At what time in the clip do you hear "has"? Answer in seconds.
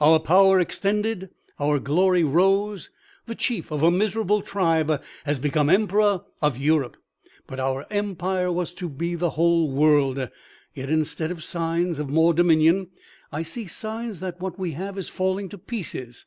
5.26-5.38